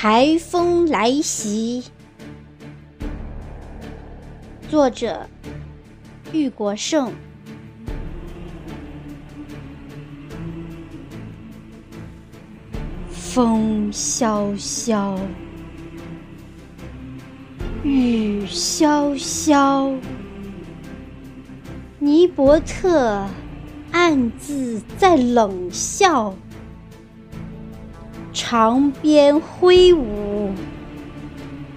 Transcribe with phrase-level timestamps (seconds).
[0.00, 1.82] 台风来袭，
[4.70, 5.28] 作者
[6.32, 7.12] 玉国胜。
[13.10, 15.18] 风萧萧，
[17.82, 19.98] 雨潇潇，
[21.98, 23.26] 尼伯特
[23.90, 26.36] 暗自在冷笑。
[28.40, 30.52] 长鞭挥舞，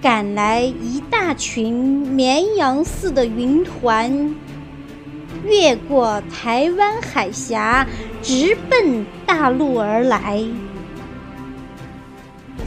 [0.00, 4.32] 赶来一大群绵羊似的云团，
[5.44, 7.84] 越过台湾海峡，
[8.22, 10.40] 直奔大陆而来。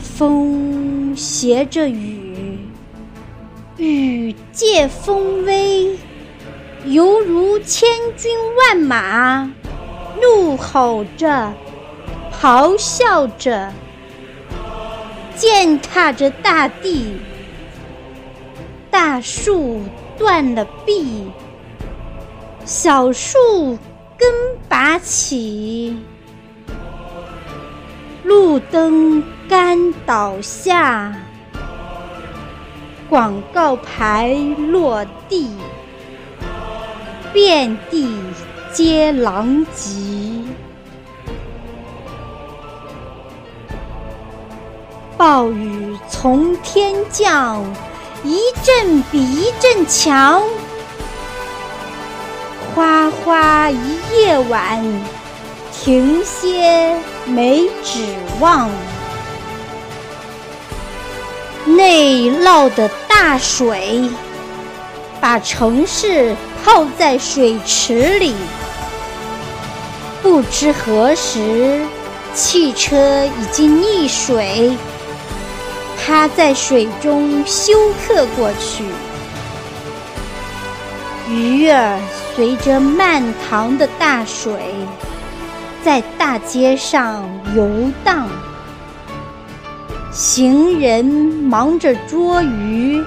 [0.02, 2.60] 风携着雨，
[3.78, 5.98] 雨借风威，
[6.84, 9.50] 犹如千军万马，
[10.22, 11.54] 怒吼着，
[12.42, 13.72] 咆哮着。
[15.36, 17.20] 践踏着大地，
[18.90, 19.82] 大树
[20.18, 21.30] 断了臂，
[22.64, 23.78] 小树
[24.18, 24.34] 根
[24.70, 25.98] 拔起，
[28.24, 31.14] 路灯杆倒下，
[33.10, 34.34] 广告牌
[34.70, 35.50] 落地，
[37.34, 38.10] 遍地
[38.72, 39.92] 皆狼藉。
[45.18, 47.64] 暴雨从天降，
[48.26, 50.44] 一阵比一阵强。
[52.74, 54.84] 哗哗一夜晚，
[55.72, 58.04] 停歇没指
[58.42, 58.70] 望。
[61.66, 64.10] 内涝的大水，
[65.22, 66.36] 把城市
[66.66, 68.36] 泡在水池里。
[70.22, 71.86] 不知何时，
[72.34, 74.76] 汽车已经溺水。
[76.08, 77.74] 它在水中休
[78.06, 78.86] 克过去，
[81.28, 82.00] 鱼儿
[82.36, 84.54] 随着漫塘的大水，
[85.84, 87.68] 在大街上游
[88.04, 88.28] 荡。
[90.12, 93.04] 行人忙着捉鱼，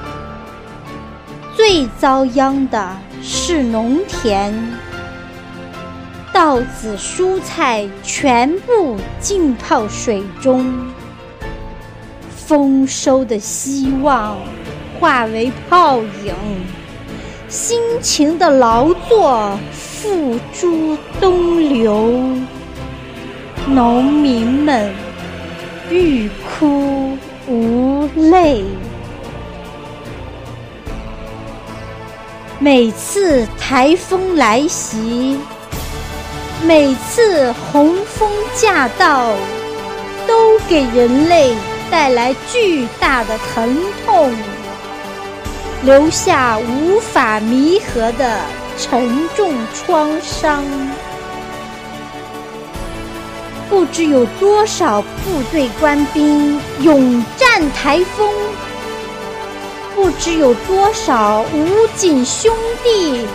[1.54, 4.52] 最遭殃的是农田，
[6.32, 10.66] 稻子、蔬菜全部浸泡水中。
[12.48, 14.38] 丰收的希望
[14.98, 16.34] 化为泡影，
[17.46, 22.10] 辛勤的劳作付诸东流，
[23.66, 24.90] 农民们
[25.90, 26.26] 欲
[26.58, 28.64] 哭无泪。
[32.58, 35.38] 每次台风来袭，
[36.64, 39.34] 每次洪峰驾到，
[40.26, 41.54] 都给人类。
[41.90, 44.34] 带来巨大的疼痛，
[45.82, 48.40] 留下无法弥合的
[48.76, 50.64] 沉重创伤。
[53.70, 58.28] 不知有多少部队官兵勇战台风，
[59.94, 63.26] 不知有多少武警兄弟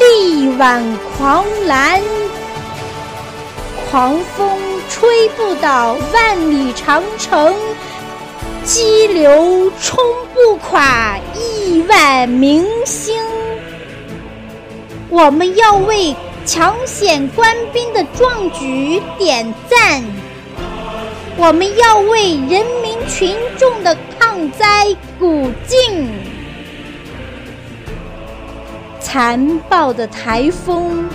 [0.00, 0.82] 力挽
[1.18, 2.00] 狂澜。
[3.90, 4.58] 狂风
[4.88, 7.54] 吹不倒万里长城。
[8.64, 9.98] 激流冲
[10.32, 13.20] 不垮亿万明星。
[15.08, 16.14] 我们要为
[16.46, 20.02] 抢险官兵的壮举点赞，
[21.36, 26.08] 我们要为人民群众的抗灾鼓劲。
[29.00, 31.08] 残暴的台风，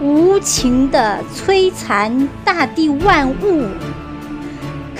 [0.00, 3.66] 无情的摧残大地万物。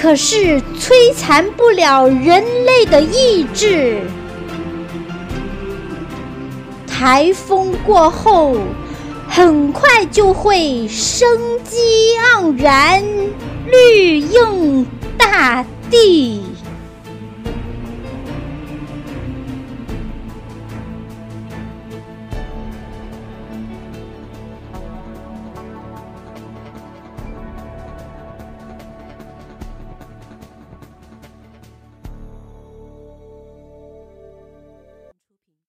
[0.00, 4.00] 可是摧残不了人类的意志。
[6.86, 8.56] 台风过后，
[9.28, 11.28] 很快就会生
[11.64, 11.76] 机
[12.34, 13.02] 盎然，
[13.66, 14.86] 绿映
[15.18, 16.42] 大地。